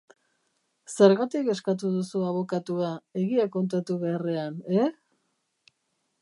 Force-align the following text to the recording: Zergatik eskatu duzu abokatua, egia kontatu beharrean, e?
Zergatik 0.93 1.51
eskatu 1.53 1.91
duzu 1.97 2.21
abokatua, 2.29 2.89
egia 3.25 3.47
kontatu 3.57 3.99
beharrean, 4.07 4.57
e? 4.87 4.91